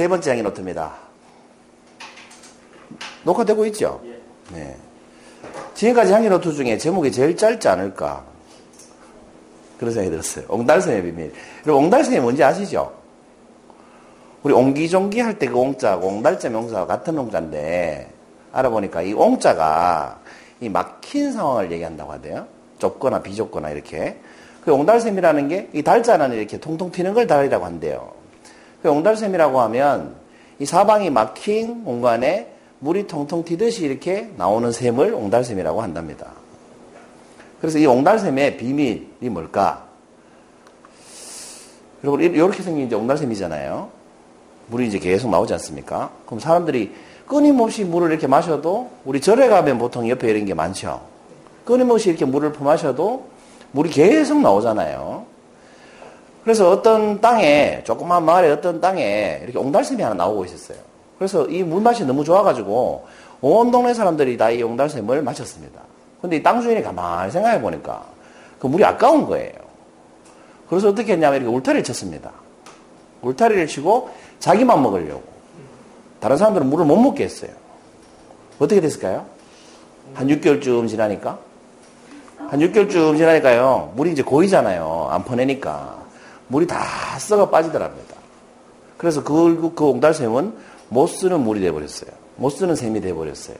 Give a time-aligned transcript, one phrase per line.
[0.00, 0.92] 103번째 향기 노트입니다.
[3.24, 4.00] 녹화되고 있죠?
[4.52, 4.76] 네.
[5.74, 8.24] 지금까지 향기 노트 중에 제목이 제일 짧지 않을까?
[9.78, 10.44] 그런 생각이 들었어요.
[10.48, 11.32] 옹달샘의 비밀.
[11.66, 12.92] 여러분, 옹달샘이 뭔지 아시죠?
[14.42, 18.10] 우리 옹기종기 할 때 그 옹자하고 옹달샘 옹자와 같은 옹자인데,
[18.52, 20.20] 알아보니까 이 옹자가
[20.60, 22.46] 이 막힌 상황을 얘기한다고 하대요.
[22.78, 24.18] 좁거나 비좁거나 이렇게.
[24.64, 28.12] 그 옹달샘이라는 게 이 달자는 이렇게 통통 튀는 걸 달이라고 한대요.
[28.82, 30.14] 그 옹달샘이라고 하면
[30.58, 36.28] 이 사방이 막힌 공간에 물이 통통 튀듯이 이렇게 나오는 샘을 옹달샘이라고 한답니다.
[37.60, 39.84] 그래서 이 옹달샘의 비밀이 뭘까?
[42.02, 43.90] 여러분, 이렇게 생긴 이제 옹달샘이잖아요.
[44.68, 46.10] 물이 이제 계속 나오지 않습니까?
[46.24, 46.94] 그럼 사람들이
[47.26, 51.02] 끊임없이 물을 이렇게 마셔도 우리 절에 가면 보통 옆에 이런 게 많죠.
[51.64, 53.26] 끊임없이 이렇게 물을 퍼마셔도
[53.72, 55.26] 물이 계속 나오잖아요.
[56.44, 60.78] 그래서 어떤 땅에, 조그만 마을에 어떤 땅에 이렇게 옹달샘이 하나 나오고 있었어요.
[61.18, 63.06] 그래서 이 물맛이 너무 좋아가지고
[63.42, 65.80] 온 동네 사람들이 다 이 옹달샘을 마셨습니다.
[66.20, 68.04] 근데 이 땅 주인이 가만히 생각해 보니까
[68.58, 69.52] 그 물이 아까운 거예요.
[70.68, 72.30] 그래서 어떻게 했냐면 이렇게 울타리를 쳤습니다.
[73.22, 75.22] 울타리를 치고 자기만 먹으려고.
[76.20, 77.50] 다른 사람들은 물을 못 먹게 했어요.
[78.58, 79.26] 어떻게 됐을까요?
[80.14, 81.38] 한 6개월쯤 지나니까?
[82.48, 83.92] 한 6개월쯤 지나니까요.
[83.96, 85.08] 물이 이제 고이잖아요.
[85.10, 85.99] 안 퍼내니까.
[86.50, 88.16] 물이 다 썩어 빠지더랍니다.
[88.98, 90.52] 그래서 그, 그 옹달샘은
[90.88, 92.10] 못 쓰는 물이 돼버렸어요.
[92.36, 93.56] 못 쓰는 샘이 돼버렸어요.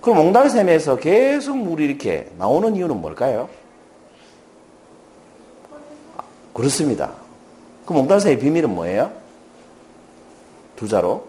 [0.00, 3.48] 그럼 옹달샘에서 계속 물이 이렇게 나오는 이유는 뭘까요?
[6.52, 7.12] 그렇습니다.
[7.86, 9.12] 그럼 옹달샘의 비밀은 뭐예요?
[10.74, 11.26] 두 자로?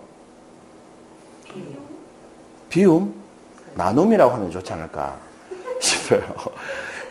[2.70, 3.14] 비움?
[3.76, 5.20] 나눔이라고 하면 좋지 않을까
[5.80, 6.22] 싶어요.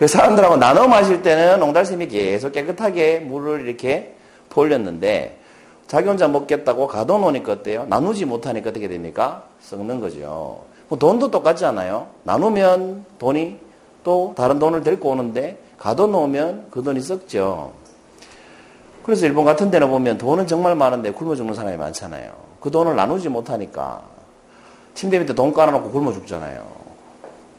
[0.06, 4.14] 사람들하고 나눠 마실 때는 옹달샘이 계속 깨끗하게 물을 이렇게
[4.48, 5.38] 돌렸는데
[5.86, 7.84] 자기 혼자 먹겠다고 가둬놓으니까 어때요?
[7.88, 9.44] 나누지 못하니까 어떻게 됩니까?
[9.60, 10.64] 썩는 거죠.
[10.88, 12.06] 뭐 돈도 똑같지 않아요?
[12.22, 13.58] 나누면 돈이
[14.02, 17.72] 또 다른 돈을 데리고 오는데 가둬놓으면 그 돈이 썩죠.
[19.02, 22.32] 그래서 일본 같은 데는 보면 돈은 정말 많은데 굶어 죽는 사람이 많잖아요.
[22.60, 24.02] 그 돈을 나누지 못하니까
[24.94, 26.64] 침대 밑에 돈 깔아놓고 굶어 죽잖아요.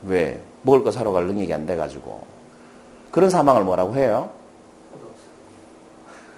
[0.03, 0.39] 왜?
[0.63, 2.23] 먹을 거 사러 갈 능력이 안 돼가지고.
[3.11, 4.29] 그런 사망을 뭐라고 해요?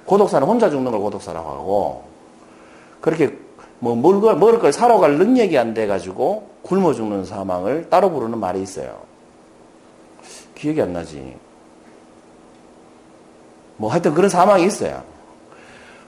[0.05, 2.03] 고독사는 혼자 죽는 걸 고독사라고 하고,
[2.99, 3.37] 그렇게
[3.79, 8.37] 뭐 먹을 걸, 먹을 걸 사러 갈 능력이 안 돼가지고 굶어 죽는 사망을 따로 부르는
[8.37, 8.97] 말이 있어요.
[10.55, 11.35] 기억이 안 나지.
[13.75, 15.03] 뭐 하여튼 그런 사망이 있어요.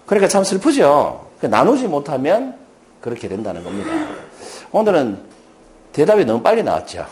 [0.06, 1.28] 그러니까 참 슬프죠.
[1.42, 2.56] 나누지 못하면
[3.02, 3.92] 그렇게 된다는 겁니다.
[4.72, 5.20] 오늘은
[5.92, 7.06] 대답이 너무 빨리 나왔죠.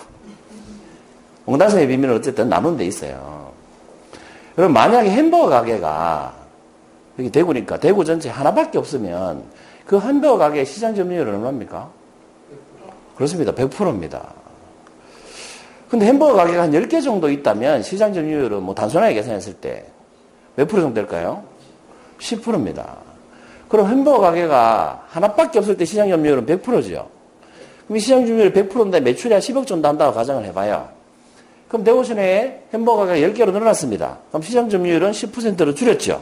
[1.45, 3.51] 옹달샘의 비밀은 어쨌든 나눈 데 있어요.
[4.57, 6.33] 여러분, 만약에 햄버거 가게가
[7.19, 9.43] 여기 대구니까 대구 전체 하나밖에 없으면
[9.85, 11.89] 그 햄버거 가게 시장 점유율은 얼마입니까?
[13.15, 13.51] 그렇습니다.
[13.51, 14.33] 100%입니다.
[15.89, 19.93] 근데 햄버거 가게가 한 10개 정도 있다면 시장 점유율은 뭐 단순하게 계산했을 때
[20.55, 21.43] 몇 프로 정도 될까요?
[22.19, 22.97] 10%입니다.
[23.67, 27.09] 그럼 햄버거 가게가 하나밖에 없을 때 시장 점유율은 100%죠.
[27.87, 30.87] 그럼 시장 점유율 100%인데 매출이 한 10억 정도 한다고 가정을 해봐요.
[31.73, 34.19] 그럼 대구시내에 햄버거가 10개로 늘어났습니다.
[34.29, 36.21] 그럼 시장 점유율은 10%로 줄였죠.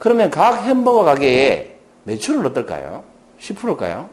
[0.00, 3.04] 그러면 각 햄버거 가게에 매출은 어떨까요?
[3.38, 4.10] 10%일까요?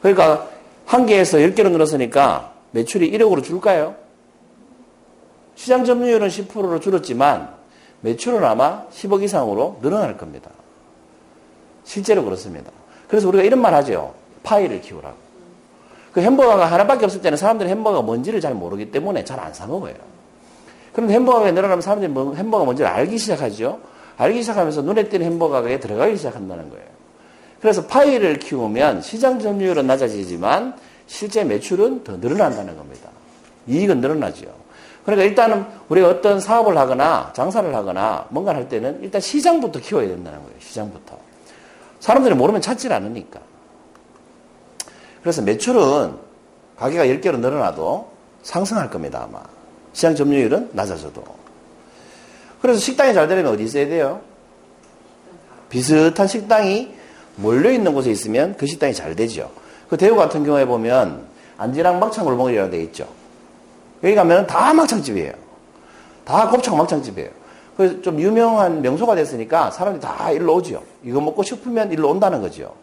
[0.00, 0.48] 그러니까
[0.86, 3.94] 한 개에서 10개로 늘었으니까 매출이 1억으로 줄까요?
[5.54, 7.54] 시장 점유율은 10%로 줄었지만
[8.00, 10.48] 매출은 아마 10억 이상으로 늘어날 겁니다.
[11.84, 12.70] 실제로 그렇습니다.
[13.06, 14.14] 그래서 우리가 이런 말 하죠.
[14.44, 15.29] 파이를 키우라고.
[16.12, 19.94] 그 햄버거가 하나밖에 없을 때는 사람들이 햄버거가 뭔지를 잘 모르기 때문에 잘 안 사먹어요.
[20.92, 23.78] 그런데 햄버거가 늘어나면 사람들이 뭐 햄버거가 뭔지를 알기 시작하죠.
[24.16, 26.84] 알기 시작하면서 눈에 띄는 햄버거에 들어가기 시작한다는 거예요.
[27.60, 30.74] 그래서 파이를 키우면 시장 점유율은 낮아지지만
[31.06, 33.08] 실제 매출은 더 늘어난다는 겁니다.
[33.66, 34.46] 이익은 늘어나죠.
[35.04, 40.38] 그러니까 일단은 우리가 어떤 사업을 하거나 장사를 하거나 뭔가 할 때는 일단 시장부터 키워야 된다는
[40.40, 40.54] 거예요.
[40.58, 41.16] 시장부터.
[42.00, 43.40] 사람들이 모르면 찾질 않으니까.
[45.22, 46.14] 그래서 매출은
[46.76, 48.10] 가게가 10개로 늘어나도
[48.42, 49.42] 상승할 겁니다, 아마.
[49.92, 51.22] 시장 점유율은 낮아져도.
[52.62, 54.20] 그래서 식당이 잘 되려면 어디 있어야 돼요?
[55.68, 56.94] 비슷한 식당이
[57.36, 59.50] 몰려있는 곳에 있으면 그 식당이 잘 되죠.
[59.88, 61.26] 그 대구 같은 경우에 보면
[61.56, 63.06] 안지랑 막창 골목이라고 되어 있죠.
[64.02, 65.32] 여기 가면 다 막창집이에요.
[66.24, 67.30] 다 곱창 막창집이에요.
[67.76, 70.82] 그래서 좀 유명한 명소가 됐으니까 사람들이 다 일로 오죠.
[71.02, 72.74] 이거 먹고 싶으면 일로 온다는 거죠.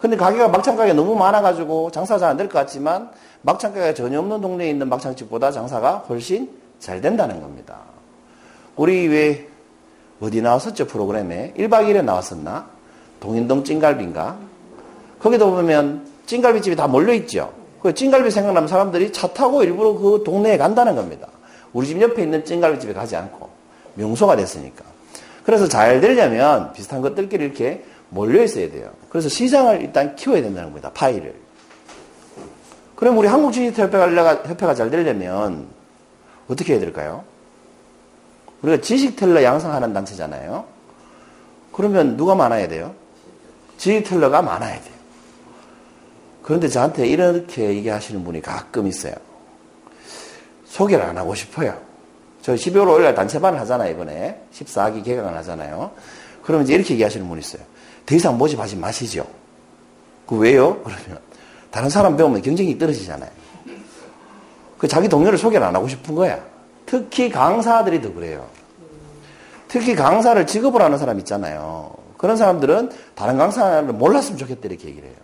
[0.00, 3.10] 근데 가게가 막창 가게 너무 많아가지고 장사가 잘 안 될 것 같지만
[3.42, 7.78] 막창 가게가 전혀 없는 동네에 있는 막창집보다 장사가 훨씬 잘 된다는 겁니다.
[8.76, 9.48] 우리 왜
[10.20, 12.66] 어디 나왔었죠 프로그램에 1박 2일에 나왔었나?
[13.20, 14.36] 동인동 찐갈비인가?
[15.20, 17.52] 거기도 보면 찐갈비집이 다 몰려있죠.
[17.82, 21.26] 그 찐갈비 생각나면 사람들이 차 타고 일부러 그 동네에 간다는 겁니다.
[21.72, 23.48] 우리 집 옆에 있는 찐갈비집에 가지 않고.
[23.94, 24.84] 명소가 됐으니까.
[25.44, 28.92] 그래서 잘 되려면 비슷한 것들끼리 이렇게 몰려 있어야 돼요.
[29.08, 30.90] 그래서 시장을 일단 키워야 된다는 겁니다.
[30.92, 31.34] 파이를.
[32.94, 35.68] 그럼 우리 한국지식협회가 협회가 잘 되려면
[36.48, 37.24] 어떻게 해야 될까요?
[38.62, 40.64] 우리가 지식 텔러 양성하는 단체잖아요.
[41.72, 42.94] 그러면 누가 많아야 돼요?
[43.76, 44.94] 지식 텔러가 많아야 돼요.
[46.42, 49.14] 그런데 저한테 이렇게 얘기하시는 분이 가끔 있어요.
[50.64, 51.78] 소개를 안 하고 싶어요.
[52.42, 54.40] 저 12월 5일날 단체반을 하잖아요, 이번에.
[54.52, 55.92] 14기 개강을 하잖아요.
[56.42, 57.62] 그러면 이제 이렇게 얘기하시는 분이 있어요.
[58.08, 59.26] 더 이상 모집하지 마시죠.
[60.26, 60.82] 그 왜요?
[60.82, 61.18] 그러면
[61.70, 63.30] 다른 사람 배우면 경쟁이 떨어지잖아요.
[64.78, 66.42] 그 자기 동료를 소개를 안 하고 싶은 거야.
[66.86, 68.46] 특히 강사들이 더 그래요.
[69.68, 71.94] 특히 강사를 직업으로 하는 사람 있잖아요.
[72.16, 75.16] 그런 사람들은 다른 강사를 몰랐으면 좋겠다 이렇게 얘기를 해요.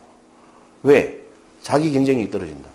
[0.83, 1.21] 왜?
[1.63, 2.69] 자기 경쟁력이 떨어진다.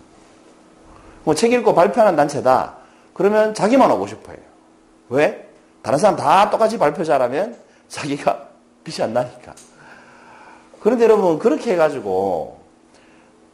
[1.22, 2.74] 뭐 책 읽고 발표하는 단체다.
[3.14, 4.38] 그러면 자기만 오고 싶어요.
[5.10, 5.48] 왜?
[5.82, 7.56] 다른 사람 다 똑같이 발표 잘하면
[7.88, 8.48] 자기가
[8.82, 9.54] 빛이 안 나니까.
[10.80, 12.58] 그런데 여러분 그렇게 해가지고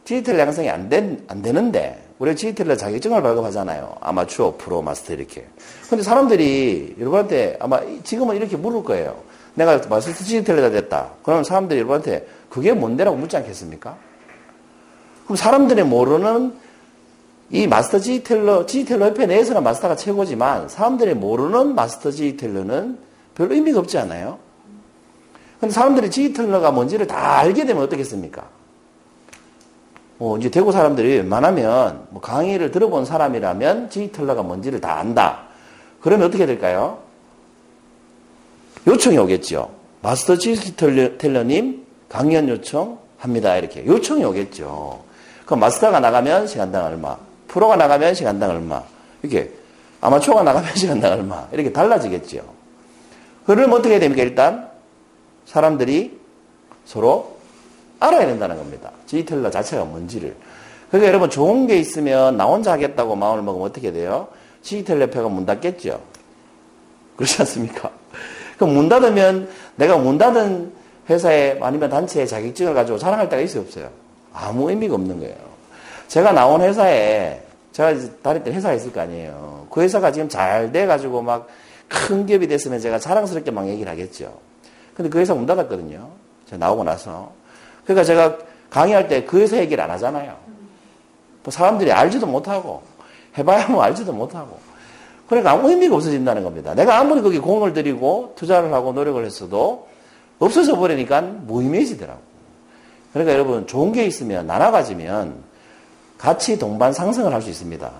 [0.03, 3.97] 디지털 양성이 안, 된, 안 되는데 우리 디지털로 자격증을 발급하잖아요.
[3.99, 5.45] 아마추어, 프로, 마스터 이렇게.
[5.89, 9.21] 근데 사람들이 여러분한테 아마 지금은 이렇게 물을 거예요.
[9.53, 11.11] 내가 마스터 디지털로다 됐다.
[11.23, 13.97] 그러면 사람들이 여러분한테 그게 뭔데라고 묻지 않겠습니까?
[15.25, 16.53] 그럼 사람들이 모르는
[17.49, 22.97] 이 마스터 디지털러, 디지털러 협회 내에서는 마스터가 최고지만 사람들이 모르는 마스터 디지털러는
[23.35, 24.39] 별로 의미가 없지 않아요?
[25.59, 28.43] 근데 사람들이 디지털러가 뭔지를 다 알게 되면 어떻겠습니까?
[30.17, 35.43] 뭐 이제 대구 사람들이 웬만하면 뭐 강의를 들어본 사람이라면 디지털러가 뭔지를 다 안다.
[36.01, 36.99] 그러면 어떻게 될까요?
[38.87, 39.69] 요청이 오겠죠.
[40.01, 43.57] 마스터 디지털러님 강연 요청합니다.
[43.57, 45.03] 이렇게 요청이 오겠죠.
[45.45, 47.17] 그럼 마스터가 나가면 시간당 얼마,
[47.47, 48.83] 프로가 나가면 시간당 얼마,
[49.21, 49.51] 이렇게
[50.01, 52.41] 아마추어가 나가면 시간당 얼마 이렇게 달라지겠죠.
[53.45, 54.23] 그럼 어떻게 됩니까?
[54.23, 54.69] 일단
[55.47, 56.19] 사람들이
[56.85, 57.37] 서로
[57.99, 58.91] 알아야 된다는 겁니다.
[59.07, 60.35] 디지털러 자체가 뭔지를.
[60.89, 64.27] 그러니까 여러분 좋은 게 있으면 나 혼자 하겠다고 마음을 먹으면 어떻게 돼요?
[64.61, 65.99] 디지털 협회가 문 닫겠죠.
[67.15, 67.89] 그렇지 않습니까?
[68.57, 70.71] 그럼 문 닫으면 내가 문 닫은
[71.09, 73.89] 회사에 아니면 단체에 자격증을 가지고 자랑할 때가 있어요 없어요?
[74.33, 75.35] 아무 의미가 없는 거예요.
[76.07, 77.41] 제가 나온 회사에
[77.71, 79.67] 제가 다닐 회사가 있을 거 아니에요.
[79.71, 81.47] 그 회사가 지금 잘 돼가지고 막
[81.87, 84.37] 큰 기업이 됐으면 제가 자랑스럽게 막 얘기를 하겠죠.
[84.97, 86.09] 근데 그 회사 문 닫았거든요.
[86.47, 87.31] 제가 나오고 나서.
[87.83, 88.37] 그러니까 제가
[88.71, 90.35] 강의할 때 그 회사 얘기를 안 하잖아요.
[91.43, 92.81] 뭐 사람들이 알지도 못하고
[93.37, 94.57] 해봐야 뭐 알지도 못하고
[95.29, 96.73] 그러니까 아무 의미가 없어진다는 겁니다.
[96.73, 99.87] 내가 아무리 거기 공을 들이고 투자를 하고 노력을 했어도
[100.39, 102.19] 없어져 버리니까 무의미해지더라고.
[103.13, 105.35] 그러니까 여러분 좋은 게 있으면 나눠 가지면
[106.17, 107.91] 같이 동반 상승을 할 수 있습니다.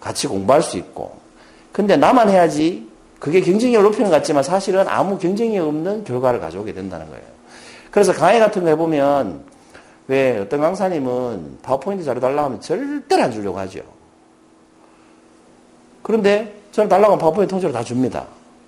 [0.00, 1.16] 같이 공부할 수 있고.
[1.72, 2.88] 근데 나만 해야지
[3.24, 7.22] 그게 경쟁력을 높이는 것 같지만 사실은 아무 경쟁력 없는 결과를 가져오게 된다는 거예요.
[7.90, 9.44] 그래서 강의 같은 거 해보면
[10.08, 13.80] 왜 어떤 강사님은 파워포인트 자료 달라고 하면 절대로 안 주려고 하죠.
[16.02, 18.26] 그런데 저는 달라고 하면 파워포인트 통째로 다 줍니다.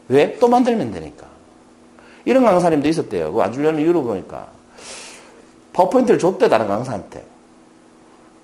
[0.08, 0.38] 왜?
[0.38, 1.26] 또 만들면 되니까.
[2.24, 3.32] 이런 강사님도 있었대요.
[3.32, 4.48] 그거 안 주려는 이유로 보니까.
[5.74, 7.22] 파워포인트를 줬대, 다른 강사한테.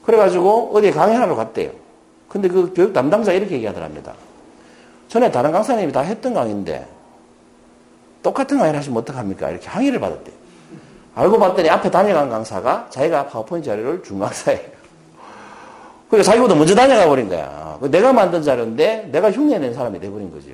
[0.04, 1.70] 그래가지고 어디에 강의하러 갔대요.
[2.28, 4.12] 근데 그 교육 담당자 이렇게 얘기하더랍니다.
[5.12, 6.86] 전에 다른 강사님이 다 했던 강의인데
[8.22, 9.50] 똑같은 강의를 하시면 어떡합니까?
[9.50, 10.34] 이렇게 항의를 받았대요.
[11.14, 14.70] 알고 봤더니 앞에 다녀간 강사가 자기가 파워포인트 자료를 준 강사예요.
[16.08, 17.78] 그러니까 자기보다 먼저 다녀가 버린 거야.
[17.90, 20.48] 내가 만든 자료인데 내가 흉내낸 사람이 돼버린 거죠.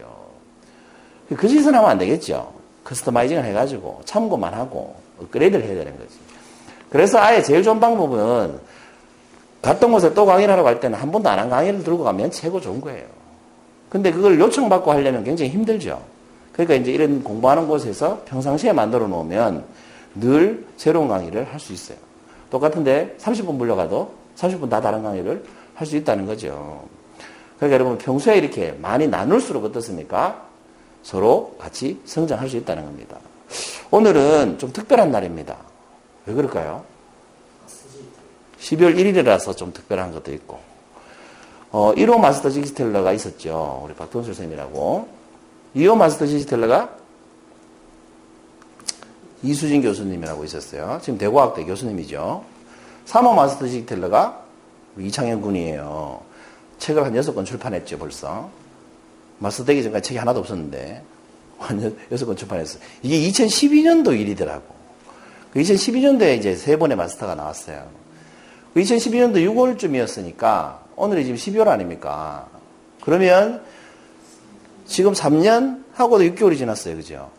[1.37, 2.53] 그 짓은 하면 안 되겠죠.
[2.83, 6.17] 커스터마이징을 해가지고 참고만 하고 업그레이드를 해야 되는 거지.
[6.91, 8.59] 그래서 아예 제일 좋은 방법은
[9.62, 12.61] 갔던 곳에 또 강의를 하러 갈 때는 한 번도 안 한 강의를 들고 가면 최고
[12.61, 13.07] 좋은 거예요.
[13.88, 16.02] 근데 그걸 요청받고 하려면 굉장히 힘들죠.
[16.52, 19.64] 그러니까 이제 이런 공부하는 곳에서 평상시에 만들어 놓으면
[20.14, 21.99] 늘 새로운 강의를 할 수 있어요.
[22.50, 26.85] 똑같은데 30분 물려가도 30분 다 다른 강의를 할 수 있다는 거죠.
[27.57, 30.47] 그러니까 여러분 평소에 이렇게 많이 나눌수록 어떻습니까?
[31.02, 33.18] 서로 같이 성장할 수 있다는 겁니다.
[33.90, 35.57] 오늘은 좀 특별한 날입니다.
[36.26, 36.85] 왜 그럴까요?
[38.61, 40.59] 12월 1일이라서 좀 특별한 것도 있고,
[41.70, 43.82] 어, 1호 마스터 지기스텔러가 있었죠.
[43.84, 45.08] 우리 박동철 선생님이라고.
[45.76, 46.96] 2호 마스터 지기스텔러가
[49.42, 50.98] 이수진 교수님이라고 있었어요.
[51.02, 52.44] 지금 대구학대 교수님이죠.
[53.06, 54.44] 3호 마스터 지기텔러가
[54.98, 56.20] 이창현 군이에요.
[56.78, 58.50] 책을 한 6권 출판했죠, 벌써.
[59.38, 61.02] 마스터 되기 전까지 책이 하나도 없었는데,
[61.58, 62.82] 한 6권 출판했어요.
[63.02, 64.75] 이게 2012년도 일이더라고.
[65.54, 67.87] 2012년도에 이제 세 번의 마스터가 나왔어요.
[68.75, 72.47] 2012년도 6월쯤이었으니까 오늘이 지금 12월 아닙니까?
[73.02, 73.62] 그러면
[74.87, 76.97] 지금 3년 하고도 6개월이 지났어요.
[76.97, 77.31] 그죠?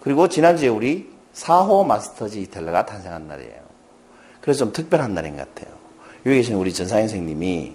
[0.00, 3.60] 그리고 지난주에 우리 4호 마스터즈 이텔러가 탄생한 날이에요.
[4.40, 5.74] 그래서 좀 특별한 날인 것 같아요.
[6.24, 7.74] 여기 계신 우리 전상현 선생님이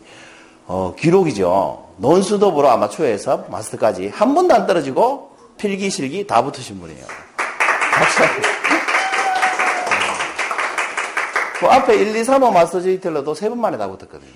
[0.67, 1.89] 어, 기록이죠.
[1.97, 7.05] 논수도부로 아마추어에서 마스터까지 한 번도 안 떨어지고 필기, 실기 다 붙으신 분이에요.
[11.59, 14.31] 그 앞에 1, 2, 3호 마스터즈 이텔러도 세 번 만에 다 붙었거든요.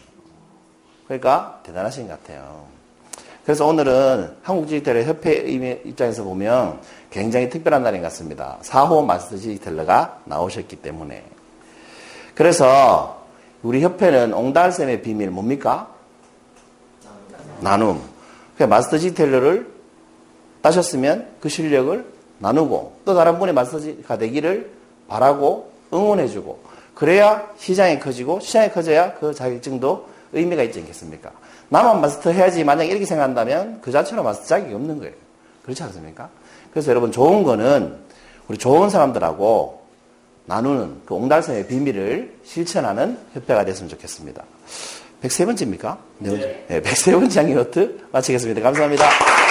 [1.09, 2.65] 그러니까 대단하신 것 같아요.
[3.43, 8.59] 그래서 오늘은 한국디지털 협회 입장에서 보면 굉장히 특별한 날인 것 같습니다.
[8.61, 11.23] 4호 마스터 디지털러가 나오셨기 때문에.
[12.35, 13.23] 그래서
[13.63, 15.89] 우리 협회는 옹달샘의 비밀 뭡니까?
[17.61, 17.99] 나눔.
[18.55, 19.67] 그러니까 마스터 디지털러를
[20.61, 22.05] 따셨으면 그 실력을
[22.37, 24.69] 나누고 또 다른 분의 마스터가 되기를
[25.07, 26.59] 바라고 응원해주고
[26.93, 31.31] 그래야 시장이 커지고 시장이 커져야 그 자격증도 의미가 있지 않겠습니까?
[31.69, 35.13] 나만 마스터 해야지 만약 이렇게 생각한다면 그 자체로 마스터 자격이 없는 거예요.
[35.63, 36.29] 그렇지 않습니까?
[36.71, 37.98] 그래서 여러분 좋은 거는
[38.48, 39.79] 우리 좋은 사람들하고
[40.45, 44.43] 나누는 그 옹달샘의 비밀을 실천하는 협회가 됐으면 좋겠습니다.
[45.21, 45.98] 103번째입니까?
[46.19, 46.65] 네.
[46.67, 48.62] 네 103번째 장기노트 마치겠습니다.
[48.62, 49.48] 감사합니다.